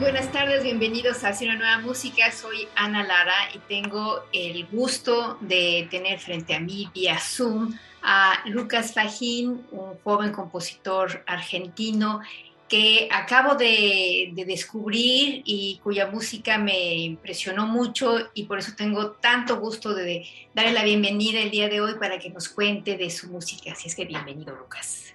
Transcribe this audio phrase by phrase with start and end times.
[0.00, 2.30] Buenas tardes, bienvenidos a Hacer una nueva música.
[2.32, 8.42] Soy Ana Lara y tengo el gusto de tener frente a mí vía Zoom a
[8.46, 12.20] Lucas Fajín, un joven compositor argentino
[12.68, 19.60] que acabo de, descubrir y cuya música me impresionó mucho y por eso tengo tanto
[19.60, 23.28] gusto de darle la bienvenida el día de hoy para que nos cuente de su
[23.28, 23.72] música.
[23.72, 25.14] Así es que bienvenido, Lucas.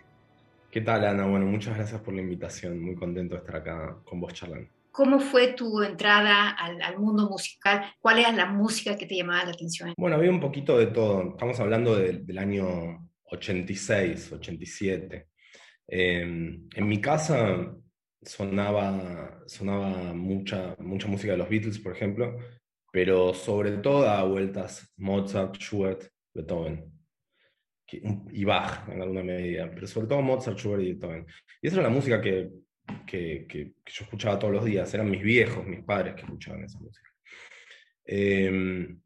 [0.69, 1.25] ¿Qué tal, Ana?
[1.25, 2.79] Bueno, muchas gracias por la invitación.
[2.79, 4.76] Muy contento de estar acá con vos charlando.
[4.97, 7.83] ¿Cómo fue tu entrada al, mundo musical?
[7.99, 9.93] ¿Cuál era la música que te llamaba la atención?
[9.95, 11.33] Bueno, había un poquito de todo.
[11.33, 15.27] Estamos hablando del año 86, 87.
[15.87, 17.75] Em, en mi casa
[18.23, 22.35] sonaba, sonaba mucha, mucha música de los Beatles, por ejemplo,
[22.91, 26.91] pero sobre todo a vueltas Mozart, Schubert, Beethoven
[28.31, 31.27] y Bach en alguna medida, pero sobre todo Mozart, Schubert y Beethoven.
[31.61, 32.49] Y esa era la música que
[33.05, 37.09] que, yo escuchaba todos los días, eran mis viejos, mis padres que escuchaban esa música.
[38.05, 38.99] Em,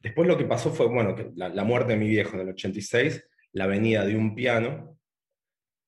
[0.00, 3.66] después lo que pasó fue, bueno, la, muerte de mi viejo en el 86, la
[3.66, 4.98] venida de un piano,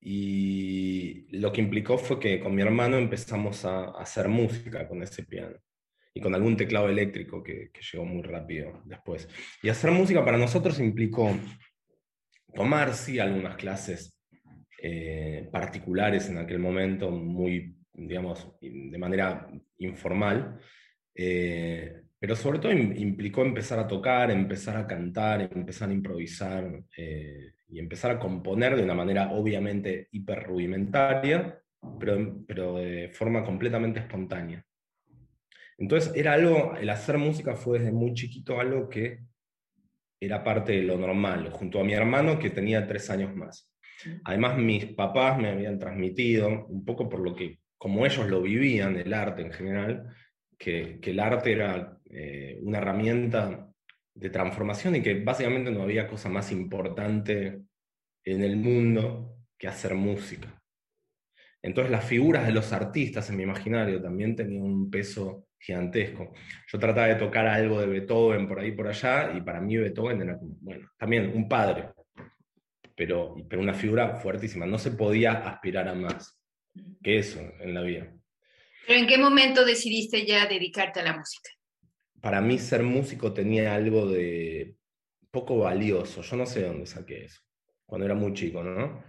[0.00, 5.24] y lo que implicó fue que con mi hermano empezamos a, hacer música con ese
[5.24, 5.58] piano
[6.14, 9.28] y con algún teclado eléctrico que, que, llegó muy rápido después.
[9.62, 11.36] Y hacer música para nosotros implicó
[12.54, 14.19] tomar, sí, algunas clases
[14.82, 19.48] eh, particulares en aquel momento, muy, digamos, de manera
[19.78, 20.58] informal,
[21.14, 27.52] eh, pero sobre todo implicó empezar a tocar, empezar a cantar, empezar a improvisar eh,
[27.68, 31.58] y empezar a componer de una manera obviamente hiper rudimentaria,
[31.98, 34.64] pero, pero de forma completamente espontánea.
[35.78, 39.20] Entonces era algo, el hacer música fue desde muy chiquito algo que
[40.20, 43.69] era parte de lo normal, junto a mi hermano que tenía tres años más.
[44.24, 48.96] Además, mis papás me habían transmitido, un poco por lo que, como ellos lo vivían,
[48.96, 50.14] el arte en general,
[50.58, 53.68] que, el arte era eh, una herramienta
[54.14, 57.62] de transformación y que básicamente no había cosa más importante
[58.24, 60.60] en el mundo que hacer música.
[61.62, 66.32] Entonces las figuras de los artistas en mi imaginario también tenían un peso gigantesco.
[66.66, 70.22] Yo trataba de tocar algo de Beethoven por ahí por allá y para mí Beethoven
[70.22, 71.90] era, bueno, también un padre,
[73.00, 74.66] pero, pero una figura fuertísima.
[74.66, 76.38] No se podía aspirar a más
[77.02, 78.14] que eso en la vida.
[78.86, 81.48] ¿Pero en qué momento decidiste ya dedicarte a la música?
[82.20, 84.74] Para mí ser músico tenía algo de
[85.30, 86.20] poco valioso.
[86.20, 87.40] Yo no sé dónde saqué eso,
[87.86, 89.02] cuando era muy chico, ¿no?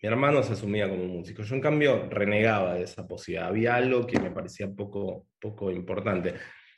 [0.00, 1.42] Mi hermano se asumía como músico.
[1.42, 3.48] Yo, en cambio, renegaba de esa posibilidad.
[3.48, 6.36] Había algo que me parecía poco, poco importante.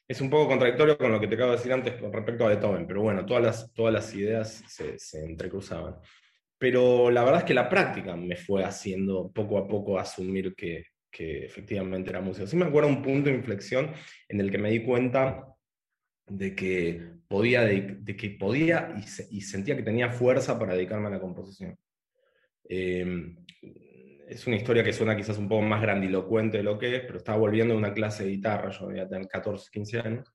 [0.08, 2.48] Es un poco contradictorio con lo que te acabo de decir antes con respecto a
[2.48, 5.98] Beethoven, pero bueno, todas las, todas las ideas se, se entrecruzaban.
[6.58, 10.84] Pero la verdad es que la práctica me fue haciendo poco a poco asumir que,
[11.20, 12.46] efectivamente era músico.
[12.46, 13.92] Sí me acuerdo un punto de inflexión
[14.28, 15.46] en el que me di cuenta
[16.28, 18.94] de que podía, de, que podía
[19.30, 21.76] y, sentía que tenía fuerza para dedicarme a la composición.
[22.68, 23.36] Em,
[24.28, 27.18] es una historia que suena quizás un poco más grandilocuente de lo que es, pero
[27.18, 30.32] estaba volviendo de una clase de guitarra, yo debía tener 14, 15 años,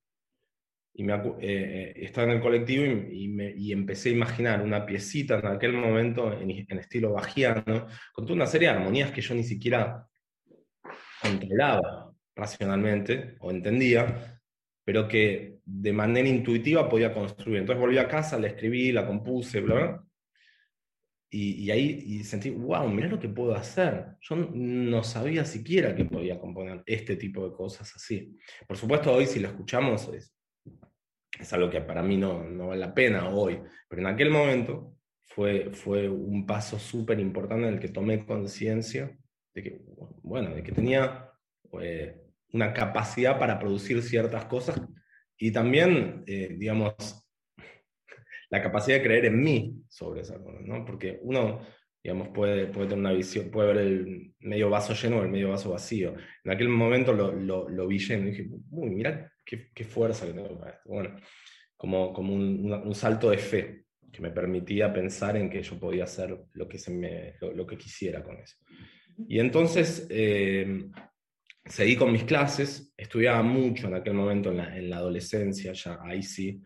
[0.95, 5.47] y me, eh, eh, estaba en el colectivo y, empecé a imaginar una piecita en
[5.47, 10.07] aquel momento en, estilo bajiano, con toda una serie de armonías que yo ni siquiera
[11.21, 14.39] controlaba racionalmente o entendía,
[14.85, 17.59] pero que de manera intuitiva podía construir.
[17.59, 20.03] Entonces volví a casa, la escribí, la compuse, bla, bla.
[21.31, 24.17] Y, y, ahí y sentí, wow, mira lo que puedo hacer.
[24.21, 28.37] Yo no sabía siquiera que podía componer este tipo de cosas así.
[28.67, 30.32] Por supuesto, hoy si lo escuchamos es
[31.39, 34.95] es algo que para mí no, no vale la pena hoy, pero en aquel momento
[35.21, 39.17] fue, fue un paso súper importante en el que tomé conciencia
[39.53, 39.81] de que,
[40.21, 41.29] bueno, de que tenía
[41.81, 42.21] eh,
[42.51, 44.79] una capacidad para producir ciertas cosas
[45.37, 46.93] y también, eh, digamos,
[48.49, 50.85] la capacidad de creer en mí sobre esas cosas, ¿no?
[50.85, 51.65] Porque uno,
[52.03, 55.49] digamos, puede, puede tener una visión, puede ver el medio vaso lleno o el medio
[55.49, 56.13] vaso vacío.
[56.43, 60.25] En aquel momento lo, lo, lo vi lleno y dije, uy, mira qué, qué, fuerza
[60.25, 60.89] que tengo para esto.
[60.89, 61.15] Bueno,
[61.75, 66.05] como, como un, un, salto de fe que me permitía pensar en que yo podía
[66.05, 68.57] hacer lo que, se me, lo, lo que quisiera con eso.
[69.27, 70.85] Y entonces eh,
[71.65, 75.99] seguí con mis clases, estudiaba mucho en aquel momento, en la, en la adolescencia, ya
[76.03, 76.61] ahí sí,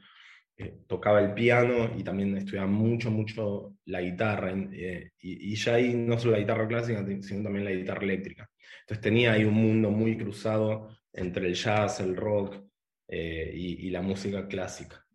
[0.57, 5.75] eh, tocaba el piano y también estudiaba mucho, mucho la guitarra, eh, y, y, ya
[5.75, 8.49] ahí no solo la guitarra clásica, sino también la guitarra eléctrica.
[8.81, 12.66] Entonces tenía ahí un mundo muy cruzado entre el jazz, el rock
[13.07, 15.05] eh, y, y, la música clásica.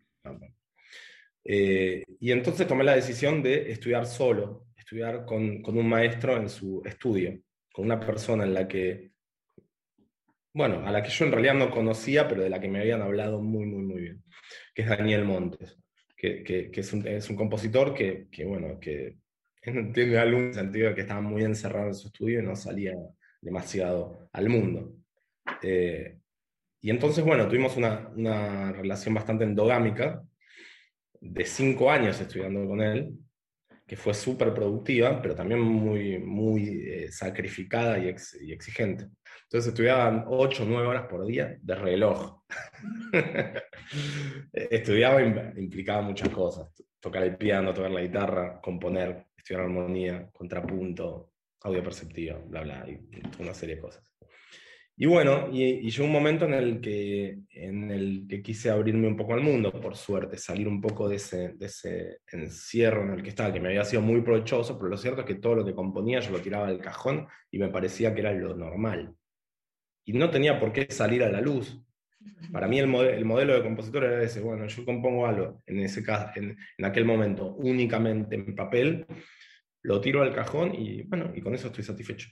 [1.45, 6.49] Eh, y entonces tomé la decisión de estudiar solo, estudiar con, con un maestro en
[6.49, 7.41] su estudio,
[7.73, 9.13] con una persona en la que
[10.55, 13.03] bueno, a la que yo en realidad no conocía, pero de la que me habían
[13.03, 14.23] hablado muy, muy, muy bien,
[14.75, 15.79] que es Daniel Montes,
[16.17, 19.17] que, que, que es, un, es, un, compositor que, que bueno, que
[19.95, 22.95] tiene algún sentido de que estaba muy encerrado en su estudio y no salía
[23.41, 24.95] demasiado al mundo.
[25.63, 26.19] Eh,
[26.83, 30.23] y entonces, bueno, tuvimos una, una relación bastante endogámica,
[31.21, 33.17] de cinco años estudiando con él,
[33.87, 39.05] que fue súper productiva, pero también muy, muy eh, sacrificada y, ex, y, exigente.
[39.45, 42.43] Entonces estudiaban 8 o 9 horas por día de reloj.
[44.53, 46.69] Estudiaba implicaba muchas cosas.
[46.99, 52.99] Tocar el piano, tocar la guitarra, componer, estudiar armonía, contrapunto, audio perceptiva, bla, bla, y
[53.41, 54.12] una serie de cosas.
[54.97, 59.09] Y bueno, y, y, llegó un momento en el, que, en el que quise abrirme
[59.09, 63.15] un poco al mundo, por suerte, salir un poco de ese, de ese encierro en
[63.15, 65.57] el que estaba, que me había sido muy provechoso, pero lo cierto es que todo
[65.57, 69.15] lo que componía yo lo tiraba del cajón y me parecía que era lo normal.
[70.05, 71.83] Y no tenía por qué salir a la luz.
[72.53, 75.81] Para mí el, modelo, el modelo de compositor era ese, bueno, yo compongo algo, en,
[75.81, 79.07] ese caso, en, en aquel momento, únicamente en papel,
[79.83, 82.29] lo tiro al cajón y bueno, y con eso estoy satisfecho.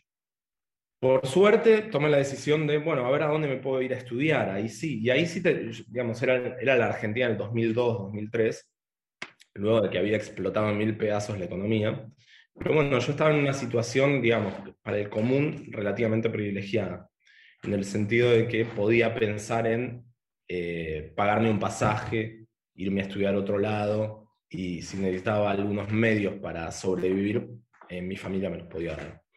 [1.01, 3.97] Por suerte tomé la decisión de, bueno, a ver a dónde me puedo ir a
[3.97, 5.41] estudiar, ahí sí, y ahí sí,
[5.89, 8.71] digamos, era, era la Argentina del 2002, 2003,
[9.55, 12.07] luego de que había explotado en mil pedazos la economía,
[12.55, 14.53] pero bueno, yo estaba en una situación, digamos,
[14.83, 17.09] para el común relativamente privilegiada,
[17.63, 20.05] en el sentido de que podía pensar en
[20.49, 22.45] eh, pagarme un pasaje,
[22.75, 27.49] irme a estudiar a otro lado, y si necesitaba algunos medios para sobrevivir,
[27.89, 29.30] eh, mi familia me los podía dar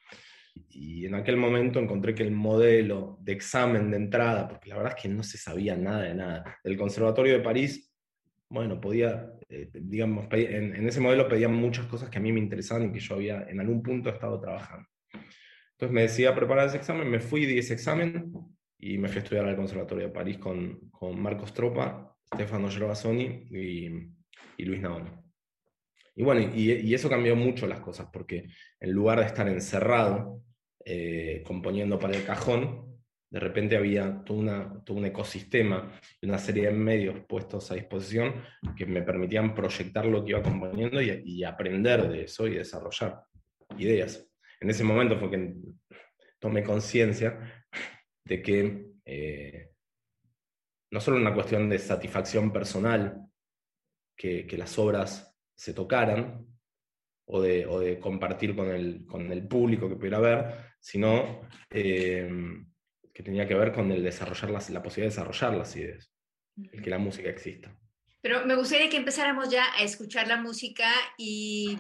[0.56, 4.94] y en aquel momento encontré que el modelo de examen de entrada, porque la verdad
[4.96, 7.92] es que no se sabía nada de nada, del Conservatorio de París,
[8.50, 12.40] bueno, podía, eh, digamos, en, en, ese modelo pedían muchas cosas que a mí me
[12.40, 14.88] interesaban y que yo había en algún punto estado trabajando.
[15.72, 18.32] Entonces me decidí a preparar ese examen, me fui, di ese examen
[18.78, 23.48] y me fui a estudiar al Conservatorio de París con, con Marcos Tropa, Stefano Gervasoni
[23.50, 23.88] y,
[24.58, 25.23] y Luis Naoni.
[26.16, 28.48] Y bueno, y, eso cambió mucho las cosas, porque
[28.80, 30.44] en lugar de estar encerrado,
[30.86, 33.00] eh, componiendo para el cajón,
[33.32, 38.44] de repente había todo, una, un ecosistema y una serie de medios puestos a disposición
[38.78, 43.24] que me permitían proyectar lo que iba componiendo y, y aprender de eso y desarrollar
[43.80, 44.30] ideas.
[44.60, 45.56] En ese momento fue que
[46.38, 47.66] tomé conciencia
[48.24, 49.72] de que eh,
[50.92, 53.18] no solo una cuestión de satisfacción personal,
[54.16, 55.33] que las obras
[55.64, 56.46] se tocaran,
[57.26, 62.30] o de, o de, compartir con el, con el público que pudiera ver, sino eh,
[63.14, 66.12] que tenía que ver con el desarrollar las, la posibilidad de desarrollar las ideas,
[66.70, 67.74] el que la música exista.
[68.20, 71.78] Pero me gustaría que empezáramos ya a escuchar la música y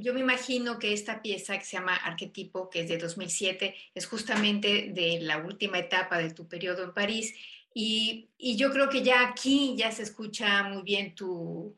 [0.00, 4.06] yo me imagino que esta pieza que se llama Arquetipo, que es de 2007, es
[4.06, 7.32] justamente de la última etapa de tu periodo en París
[7.74, 11.76] y, y yo creo que ya aquí ya se escucha muy bien tu,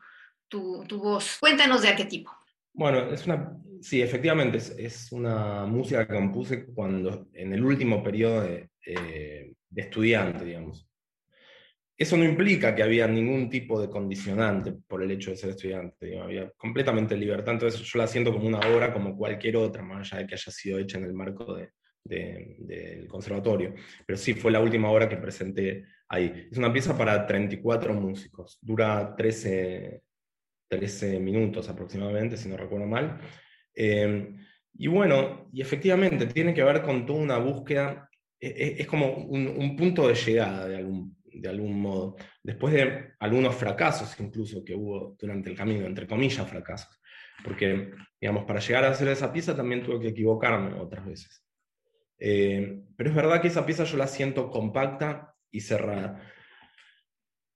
[0.54, 1.38] tu, tu voz.
[1.40, 2.30] Cuéntanos de Arquetipo.
[2.72, 8.02] Bueno, es una, sí, efectivamente, es, es, una música que compuse cuando, en el último
[8.04, 10.88] periodo de, de, estudiante, digamos.
[11.96, 16.06] Eso no implica que había ningún tipo de condicionante por el hecho de ser estudiante,
[16.06, 20.12] digamos, había completamente libertad, entonces yo la siento como una obra como cualquier otra, más
[20.12, 21.70] allá de que haya sido hecha en el marco de,
[22.04, 23.74] de, del conservatorio.
[24.06, 26.48] Pero sí, fue la última obra que presenté ahí.
[26.50, 30.02] Es una pieza para 34 músicos, dura 13,
[30.76, 33.18] 13 minutos aproximadamente, si no recuerdo mal.
[33.74, 34.34] Eh,
[34.76, 38.08] y bueno, y efectivamente tiene que ver con toda una búsqueda,
[38.40, 43.12] es, es como un, un, punto de llegada de algún, de algún modo, después de
[43.20, 47.00] algunos fracasos incluso que hubo durante el camino, entre comillas fracasos,
[47.44, 51.44] porque, digamos, para llegar a hacer esa pieza también tuve que equivocarme otras veces.
[52.18, 56.20] Eh, pero es verdad que esa pieza yo la siento compacta y cerrada.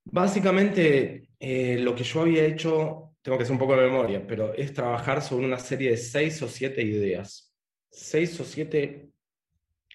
[0.04, 4.54] Básicamente, eh, lo que yo había hecho, tengo que hacer un poco de memoria, pero
[4.54, 7.54] es trabajar sobre una serie de seis o siete ideas.
[7.90, 9.10] Seis o siete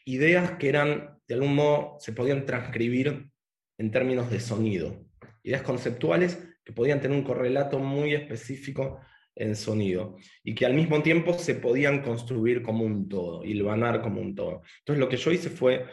[0.06, 3.30] ideas que eran, de algún modo, se podían transcribir
[3.77, 5.06] en términos de sonido.
[5.44, 9.00] Ideas conceptuales que podían tener un correlato muy específico
[9.36, 14.22] en sonido y que al mismo tiempo se podían construir como un todo, hilvanar como
[14.22, 14.62] un todo.
[14.80, 15.86] Entonces lo que yo hice fue,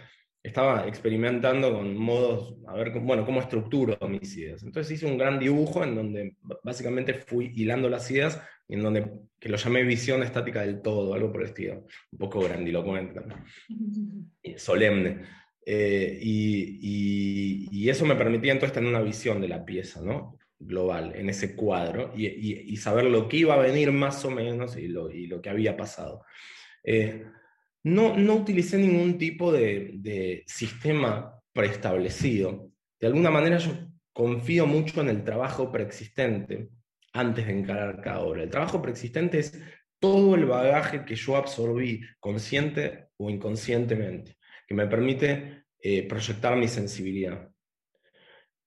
[0.43, 4.63] estaba experimentando con modos, a ver, bueno, cómo estructuro mis ideas.
[4.63, 9.11] Entonces hice un gran dibujo en donde básicamente fui hilando las ideas y en donde,
[9.39, 13.21] que lo llamé visión estática del todo, algo por el estilo, un poco grandilocuente
[14.57, 15.23] solemne.
[15.67, 20.39] Eh, y, y, eso me permitía entonces tener una visión de la pieza, ¿no?
[20.61, 24.89] global en ese cuadro y, saber lo que iba a venir más o menos y
[24.89, 26.25] lo, que había pasado.
[26.85, 27.25] Eh,
[27.85, 32.71] no, no utilicé ningún tipo de, sistema preestablecido.
[33.01, 33.73] De alguna manera yo
[34.13, 36.69] confío mucho en el trabajo preexistente
[37.13, 38.43] antes de encarar cada obra.
[38.43, 39.61] El trabajo preexistente es
[39.99, 46.69] todo el bagaje que yo absorbí, consciente o inconscientemente, que me permite eh, proyectar mi
[46.69, 47.51] sensibilidad.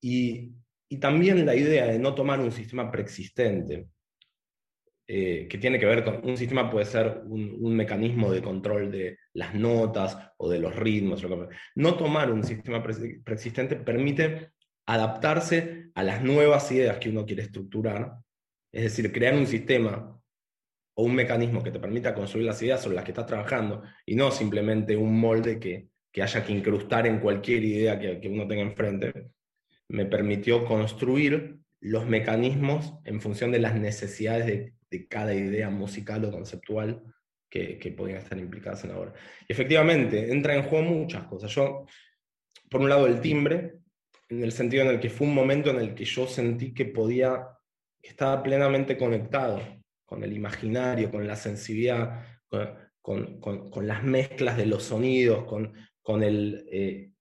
[0.02, 0.54] Y
[0.94, 3.88] y también la idea de no tomar un sistema preexistente,
[5.16, 9.20] eh, que tiene que ver con, un sistema puede ser un, mecanismo de control de
[9.34, 11.24] las notas o de los ritmos.
[11.76, 14.54] No tomar un sistema preexistente permite
[14.88, 18.14] adaptarse a las nuevas ideas que uno quiere estructurar,
[18.72, 20.20] es decir, crear un sistema
[20.96, 24.16] o un mecanismo que te permita construir las ideas sobre las que estás trabajando y
[24.16, 25.90] no simplemente un molde que,
[26.24, 29.14] haya que incrustar en cualquier idea que, que uno tenga enfrente,
[29.90, 34.74] me permitió construir los mecanismos en función de las necesidades de,
[35.08, 37.02] cada idea musical o conceptual
[37.50, 39.14] que, que, podían estar implicadas en la obra.
[39.48, 41.52] Y efectivamente, entra en juego muchas cosas.
[41.52, 41.86] Yo,
[42.70, 43.76] por un lado, el timbre,
[44.30, 46.86] en el sentido en el que fue un momento en el que yo sentí que
[46.86, 47.48] podía,
[48.02, 49.62] que estaba plenamente conectado
[50.06, 52.26] con el imaginario, con la sensibilidad,
[53.02, 57.14] con, con, las mezclas de los sonidos, con, con el, eh,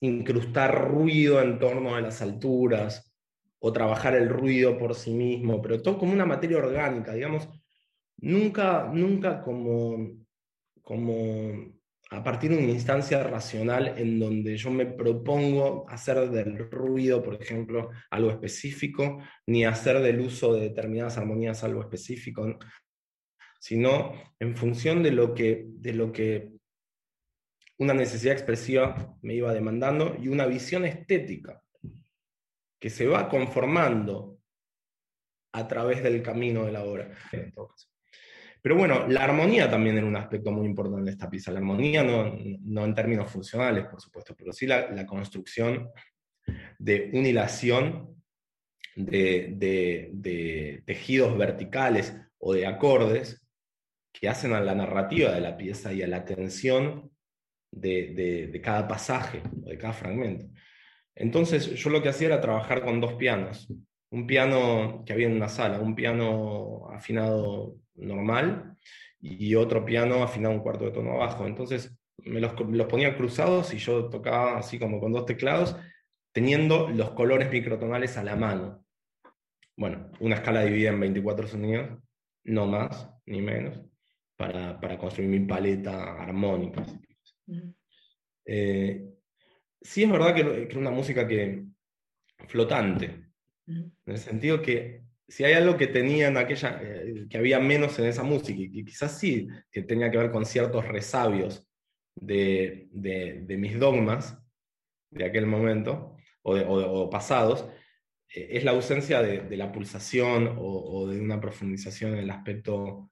[0.00, 3.09] incrustar ruido en torno a las alturas
[3.60, 7.48] o trabajar el ruido por sí mismo, pero todo como una materia orgánica, digamos,
[8.16, 10.16] nunca, nunca como,
[10.82, 17.22] como a partir de una instancia racional en donde yo me propongo hacer del ruido,
[17.22, 22.58] por ejemplo, algo específico, ni hacer del uso de determinadas armonías algo específico,
[23.60, 26.50] sino en función de lo que, de lo que
[27.78, 31.62] una necesidad expresiva me iba demandando y una visión estética
[32.80, 34.40] que se va conformando
[35.52, 37.10] a través del camino de la obra.
[38.62, 41.52] Pero bueno, la armonía también era un aspecto muy importante de esta pieza.
[41.52, 45.90] La armonía no, en términos funcionales, por supuesto, pero sí la, construcción
[46.78, 48.22] de una hilación
[48.96, 49.54] de,
[50.12, 53.46] de, tejidos verticales o de acordes
[54.12, 57.10] que hacen a la narrativa de la pieza y a la tensión
[57.70, 60.46] de, cada pasaje o de cada fragmento.
[61.14, 63.68] Entonces yo lo que hacía era trabajar con dos pianos.
[64.10, 68.76] Un piano que había en una sala, un piano afinado normal
[69.20, 71.46] y otro piano afinado un cuarto de tono abajo.
[71.46, 75.76] Entonces me los, los ponía cruzados y yo tocaba así como con dos teclados,
[76.32, 78.84] teniendo los colores microtonales a la mano.
[79.76, 81.98] Bueno, una escala dividida en 24 sonidos,
[82.44, 83.80] no más ni menos,
[84.36, 86.84] para, para construir mi paleta armónica.
[88.44, 89.09] Eh,
[89.80, 91.64] sí es verdad que, que, una música que
[92.48, 93.26] flotante,
[93.66, 97.98] en el sentido que si hay algo que tenía en aquella, eh, que había menos
[98.00, 101.64] en esa música, y quizás sí, que tenía que ver con ciertos resabios
[102.16, 104.36] de, de, mis dogmas
[105.10, 107.68] de aquel momento, o, o, pasados,
[108.34, 113.10] eh, es la ausencia de, la pulsación o, de una profundización en el aspecto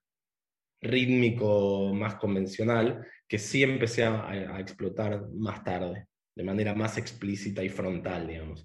[0.80, 6.08] rítmico más convencional, que sí empecé a, explotar más tarde,
[6.38, 8.64] de manera más explícita y frontal, digamos,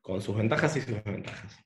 [0.00, 1.56] con sus ventajas y sus desventajas.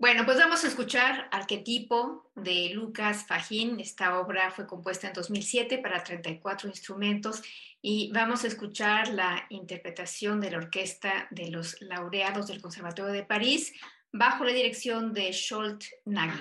[0.00, 3.78] Bueno, pues vamos a escuchar Arquetipo de Lucas Fajín.
[3.78, 7.40] Esta obra fue compuesta en 2007 para 34 instrumentos
[7.80, 13.22] y vamos a escuchar la interpretación de la orquesta de los laureados del Conservatorio de
[13.22, 13.72] París
[14.12, 16.40] bajo la dirección de Scholt Nagy.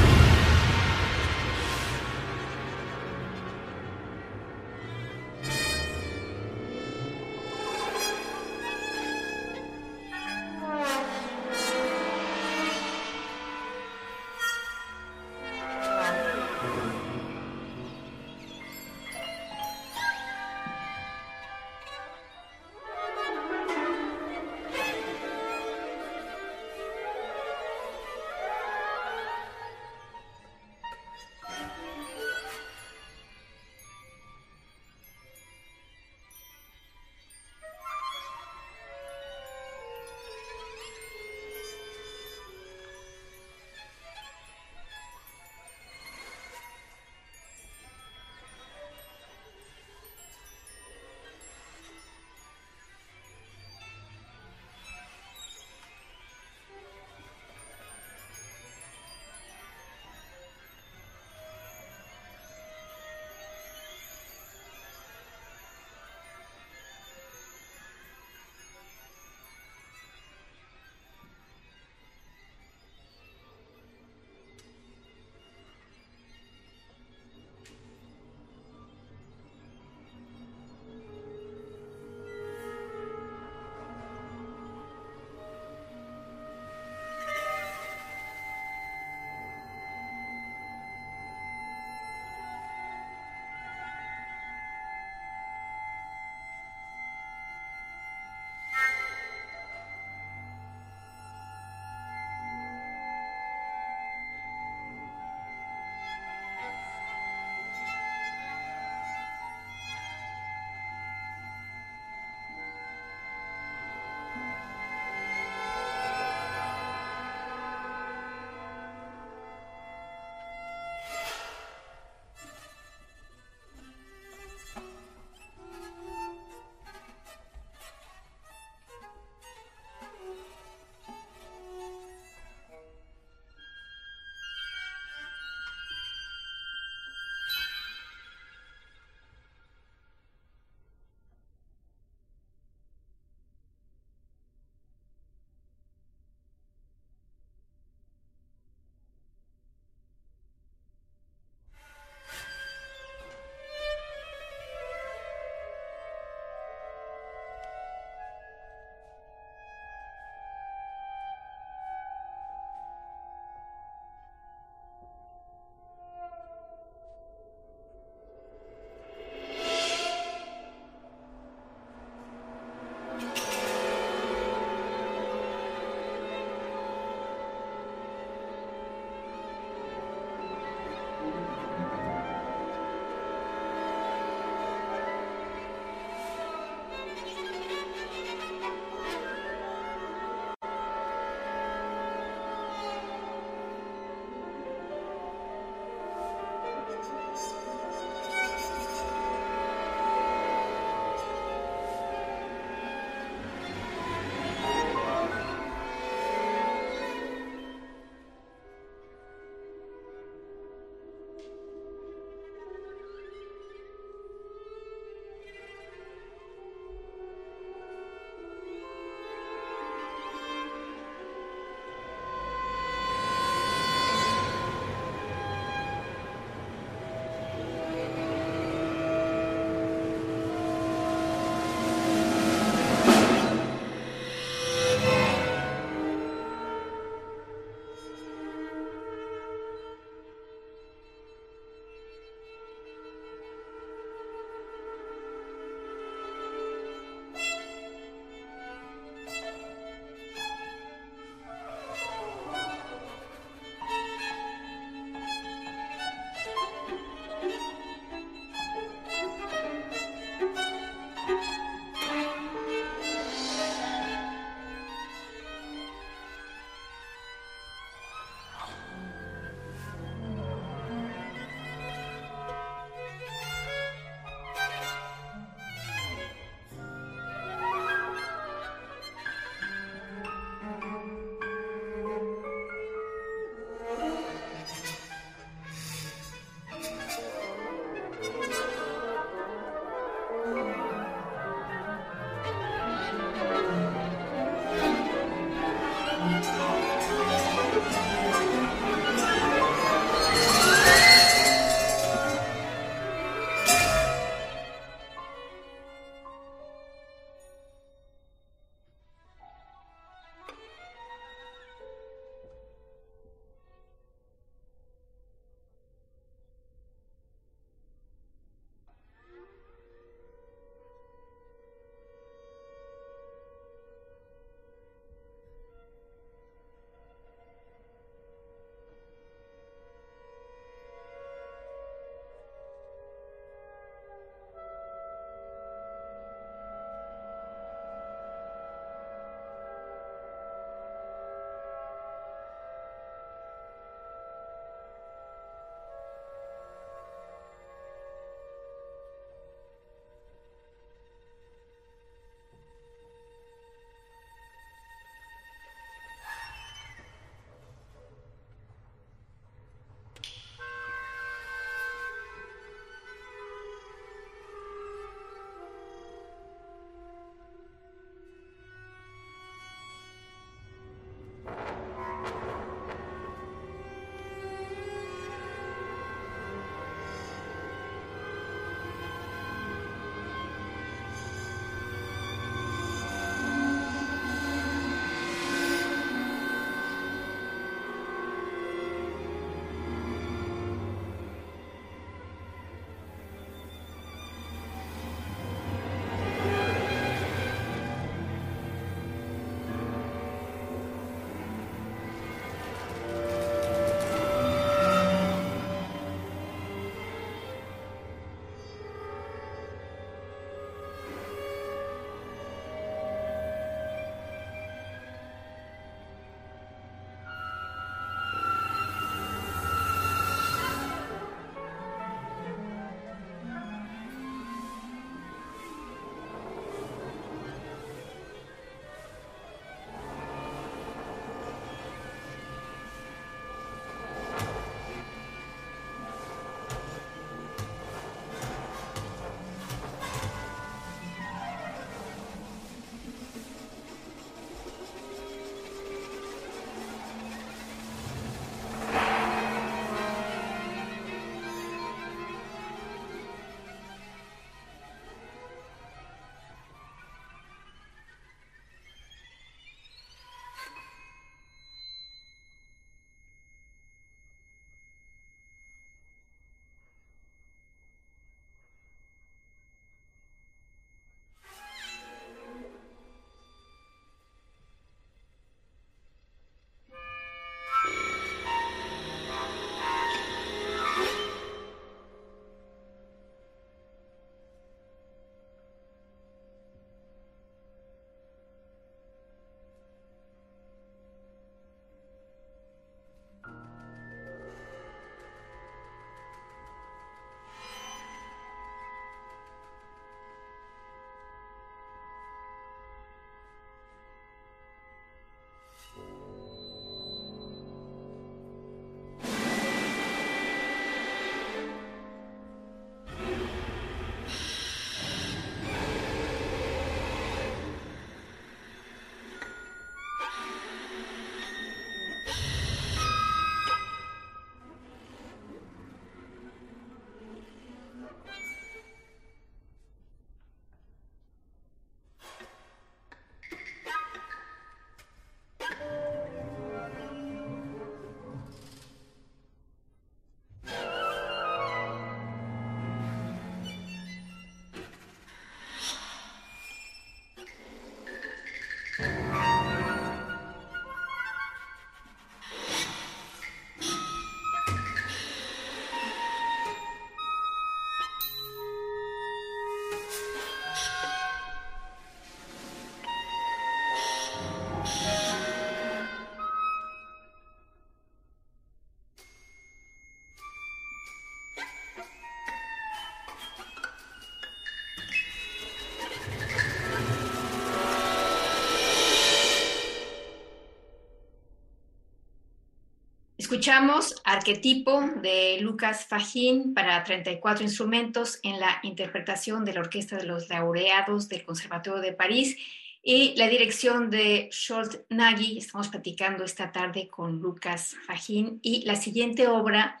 [583.46, 590.24] Escuchamos Arquetipo de Lucas Fajín para 34 instrumentos en la interpretación de la Orquesta de
[590.24, 592.56] los Laureados del Conservatorio de París
[593.04, 595.58] y la dirección de Scholt Nagy.
[595.58, 600.00] Estamos platicando esta tarde con Lucas Fajín y la siguiente obra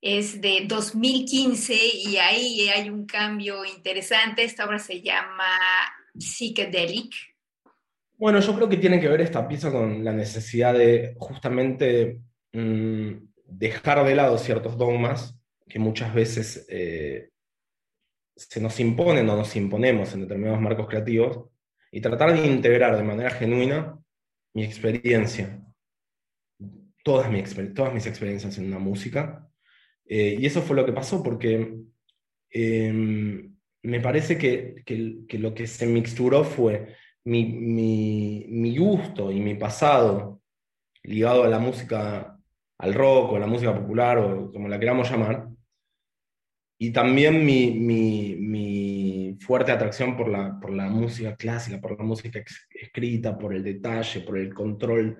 [0.00, 4.44] es de 2015 y ahí hay un cambio interesante.
[4.44, 5.48] Esta obra se llama
[6.16, 7.12] Psychedelic.
[8.16, 12.20] Bueno, yo creo que tiene que ver esta pieza con la necesidad de justamente
[12.54, 15.36] Mm, dejar de lado ciertos dogmas
[15.68, 17.30] que muchas veces eh,
[18.36, 21.50] se nos imponen o nos imponemos en determinados marcos creativos
[21.90, 23.98] y tratar de integrar de manera genuina
[24.54, 25.60] mi experiencia,
[27.02, 27.28] todas,
[27.74, 29.48] todas mis experiencias en una música.
[30.06, 31.76] Eh, y eso fue lo que pasó porque
[32.50, 34.84] em, me parece que,
[35.38, 37.44] lo que se mixturó fue mi,
[38.48, 40.40] mi gusto y mi pasado
[41.02, 42.33] ligado a la música
[42.84, 45.48] al rock o la música popular o como la queramos llamar.
[46.78, 53.38] Y también mi, fuerte atracción por la, por la música clásica, por la música escrita,
[53.38, 55.16] por el detalle, por el control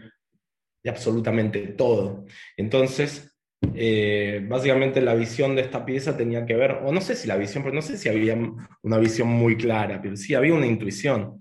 [0.83, 2.27] de absolutamente todo.
[2.57, 3.35] Entonces,
[3.75, 7.37] eh, básicamente la visión de esta pieza tenía que ver, o no sé si la
[7.37, 8.37] visión, pero no sé si había
[8.83, 11.41] una visión muy clara, pero sí había una intuición.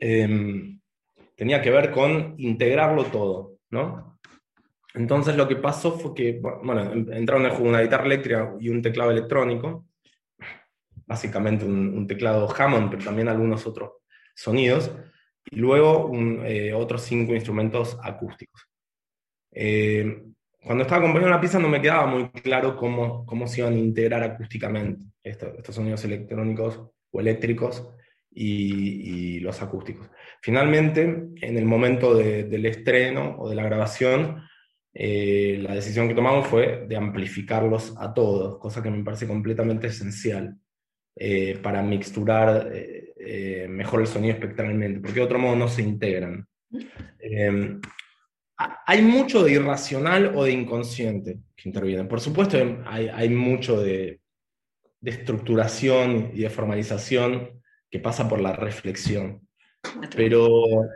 [0.00, 0.78] Em,
[1.34, 4.18] tenía que ver con integrarlo todo, ¿no?
[4.96, 8.80] Entonces lo que pasó fue que, bueno, entraron en juego una guitarra eléctrica y un
[8.80, 9.86] teclado electrónico,
[11.06, 13.90] básicamente un, teclado Hammond, pero también algunos otros
[14.34, 14.90] sonidos,
[15.50, 16.10] y luego
[16.44, 18.66] eh, otros cinco instrumentos acústicos.
[19.52, 20.24] Eh,
[20.62, 23.78] cuando estaba componiendo la pieza no me quedaba muy claro cómo, cómo se iban a
[23.78, 26.80] integrar acústicamente estos, sonidos electrónicos
[27.10, 27.86] o eléctricos
[28.30, 30.10] y, los acústicos.
[30.42, 34.42] Finalmente, en el momento del estreno o de la grabación,
[34.98, 39.88] eh, la decisión que tomamos fue de amplificarlos a todos, cosa que me parece completamente
[39.88, 40.56] esencial
[41.14, 46.48] eh, para mixturar eh, mejor el sonido espectralmente, porque de otro modo no se integran.
[48.86, 52.04] hay mucho de irracional o de inconsciente que interviene.
[52.04, 52.56] Por supuesto,
[52.86, 54.20] hay, mucho de,
[54.98, 59.46] de estructuración y de formalización que pasa por la reflexión.
[60.16, 60.48] Pero,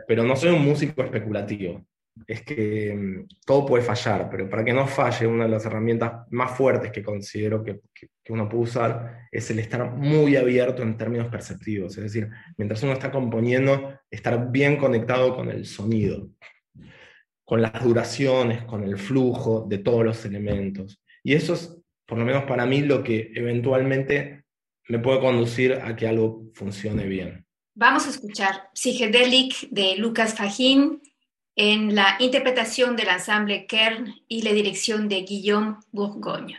[0.07, 1.85] pero no soy un músico especulativo
[2.27, 6.27] es que mm, todo puede fallar, pero para que no falle, una de las herramientas
[6.29, 7.81] más fuertes que considero que,
[8.29, 12.93] uno puede usar es el estar muy abierto en términos perceptivos, es decir, mientras uno
[12.93, 16.29] está componiendo, estar bien conectado con el sonido,
[17.43, 21.03] con las duraciones, con el flujo de todos los elementos.
[21.23, 24.45] Y eso es, por lo menos para mí, lo que eventualmente
[24.87, 27.45] me puede conducir a que algo funcione bien.
[27.75, 31.01] Vamos a escuchar Psychedelic de Lucas Fajín
[31.55, 36.57] en la interpretación del ensamble Kern y la dirección de Guillaume Bourgogne.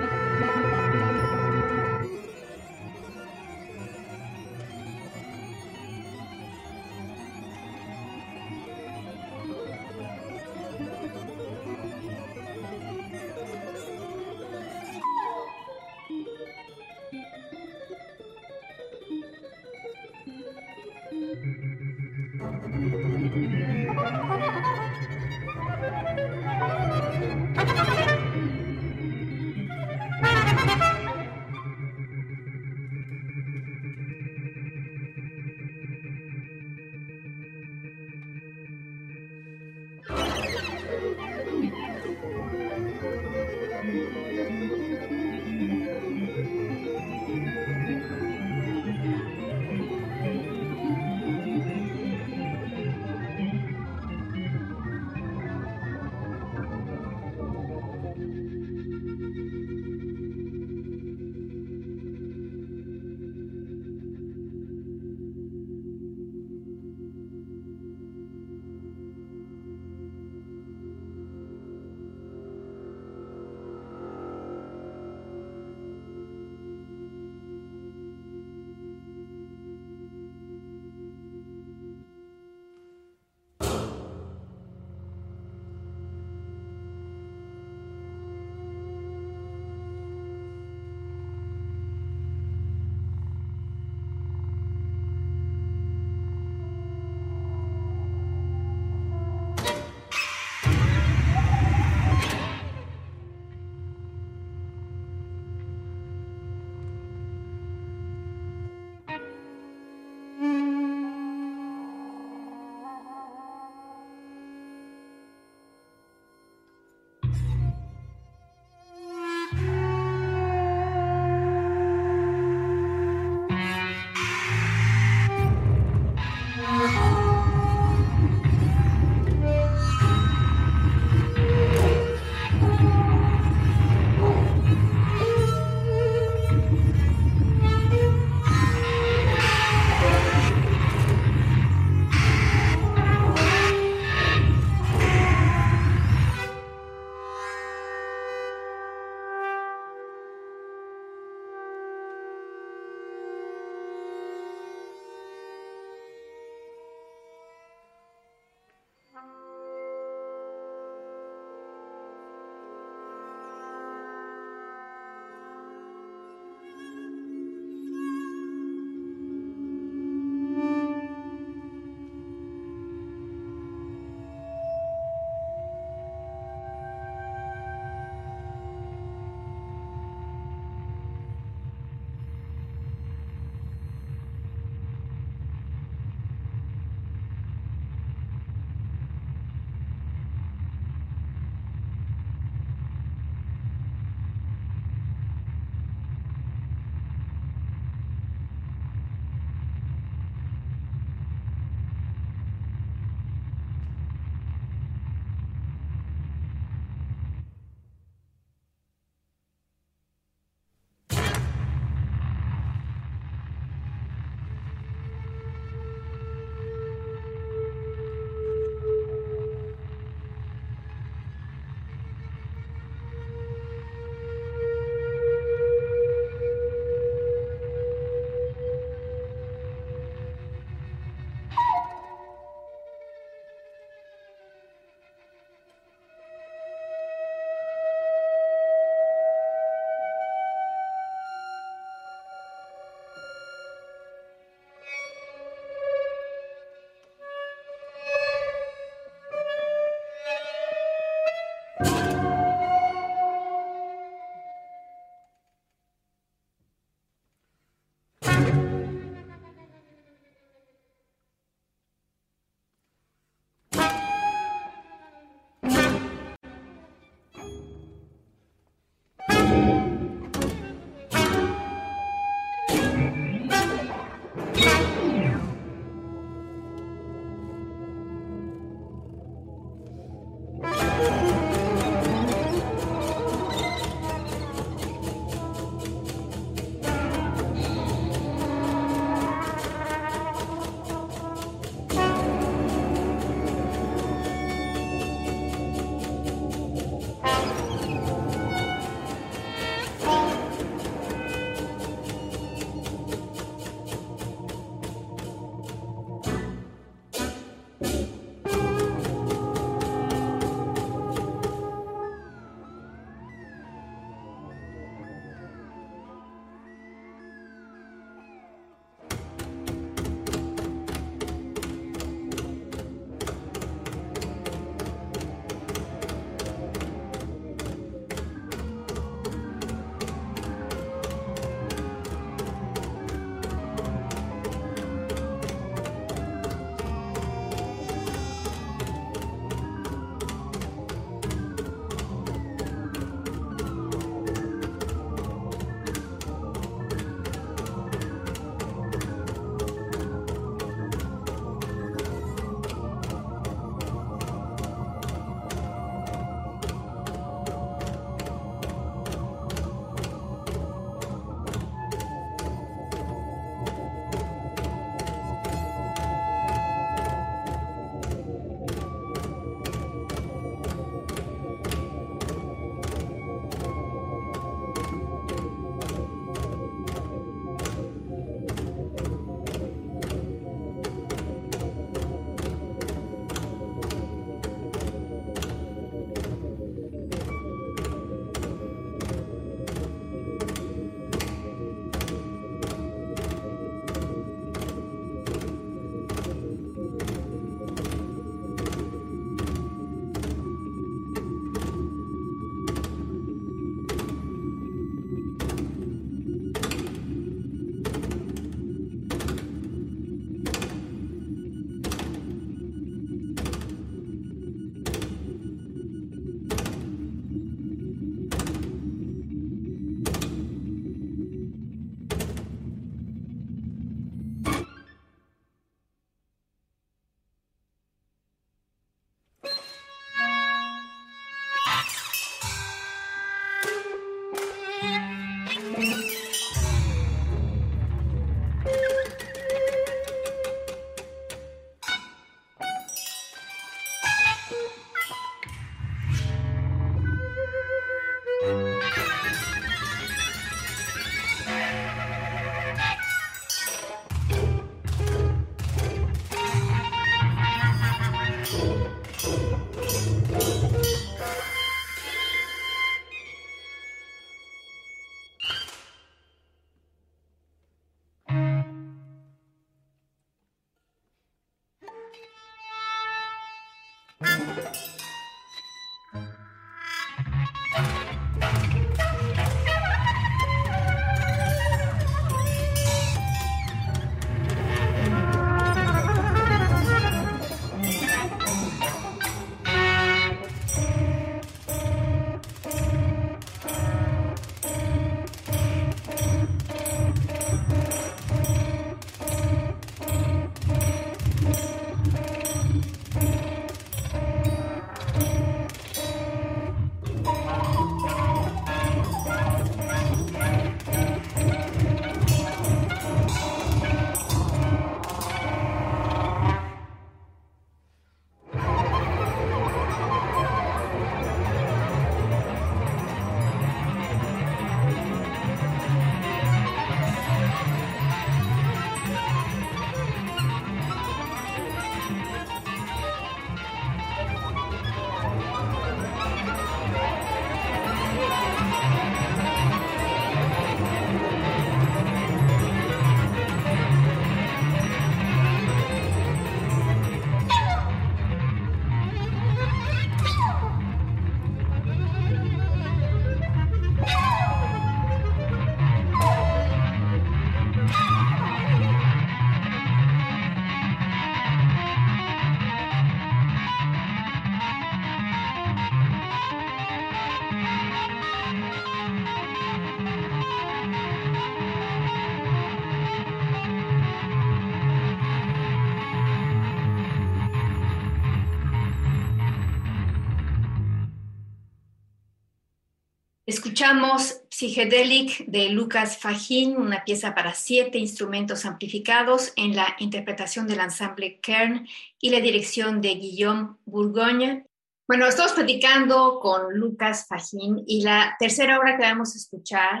[583.66, 590.78] Escuchamos Psychedelic de Lucas Fajín, una pieza para siete instrumentos amplificados en la interpretación del
[590.78, 591.84] ensamble Kern
[592.20, 594.66] y la dirección de Guillaume Bourgogne.
[595.08, 600.00] Bueno, estamos platicando con Lucas Fajín y la tercera obra que vamos a escuchar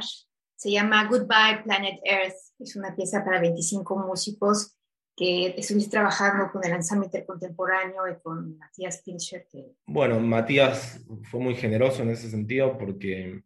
[0.54, 2.36] se llama Goodbye Planet Earth.
[2.60, 4.76] Es una pieza para 25 músicos
[5.16, 9.44] que estuviste trabajando con el ensamble intercontemporáneo y con Matías Pincher.
[9.86, 11.00] Bueno, Matías
[11.32, 13.42] fue muy generoso en ese sentido porque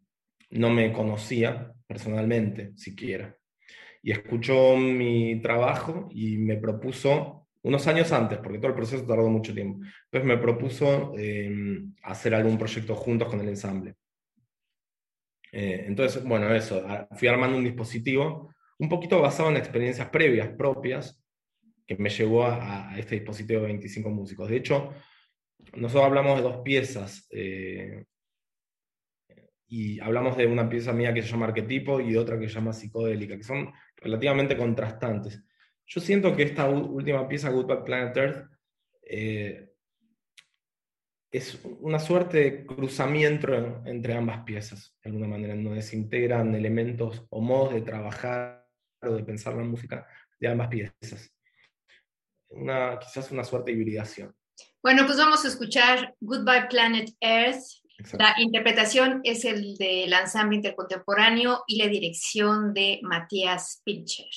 [0.51, 3.35] no me conocía personalmente siquiera.
[4.03, 9.29] Y escuchó mi trabajo y me propuso, unos años antes, porque todo el proceso tardó
[9.29, 13.95] mucho tiempo, entonces me propuso em, hacer algún proyecto juntos con el ensamble.
[15.51, 16.83] Eh, entonces, bueno, eso,
[17.17, 21.21] fui armando un dispositivo un poquito basado en experiencias previas propias
[21.85, 24.49] que me llevó a, este dispositivo de 25 músicos.
[24.49, 24.91] De hecho,
[25.75, 28.05] nosotros hablamos de dos piezas eh,
[29.71, 32.73] y hablamos de una pieza mía que se llama Arquetipo y otra que se llama
[32.73, 35.41] Psicodélica, que son relativamente contrastantes.
[35.85, 38.49] Yo siento que esta última pieza, Goodbye Planet Earth,
[39.03, 39.69] eh,
[41.31, 46.53] es una suerte de cruzamiento entre ambas piezas, de alguna manera, en donde se integran
[46.53, 48.67] elementos o modos de trabajar
[49.01, 50.05] o de pensar la música
[50.39, 51.33] de ambas piezas
[52.51, 54.35] una, quizás una suerte de hibridación.
[54.83, 57.80] Bueno, pues vamos a escuchar Goodbye Planet Earth.
[58.17, 64.27] La interpretación es el del ensamble intercontemporáneo y la dirección de Matías Pincher.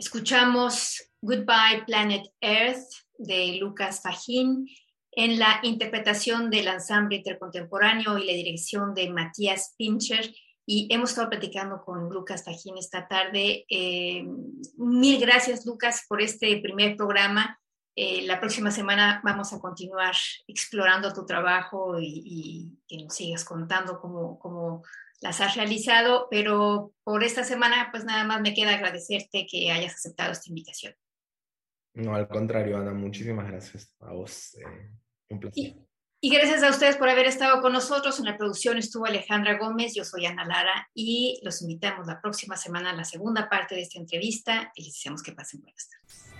[0.00, 2.88] Escuchamos Goodbye Planet Earth
[3.18, 4.66] de Lucas Fajín
[5.12, 10.34] en la interpretación del ensamble intercontemporáneo y la dirección de Matías Pincher.
[10.64, 13.66] Y hemos estado platicando con Lucas Fajín esta tarde.
[13.68, 14.24] Eh,
[14.78, 17.60] mil gracias, Lucas, por este primer programa.
[17.94, 20.14] Eh, la próxima semana vamos a continuar
[20.48, 24.82] explorando tu trabajo y, y que nos sigas contando cómo, cómo
[25.20, 29.94] las has realizado, pero por esta semana pues nada más me queda agradecerte que hayas
[29.94, 30.94] aceptado esta invitación.
[31.94, 34.54] No, al contrario, Ana, muchísimas gracias a vos.
[34.54, 34.90] Eh,
[35.28, 35.76] un placer.
[36.22, 38.18] Y, gracias a ustedes por haber estado con nosotros.
[38.18, 42.56] En la producción estuvo Alejandra Gómez, yo soy Ana Lara y los invitamos la próxima
[42.56, 46.39] semana a la segunda parte de esta entrevista y les deseamos que pasen buenas tardes.